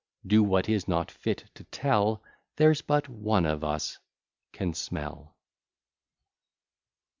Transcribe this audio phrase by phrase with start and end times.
[0.25, 2.23] Do what is not fit to tell,
[2.55, 3.99] There's but one of us
[4.51, 5.37] can smell.